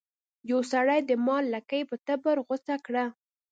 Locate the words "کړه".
2.85-3.05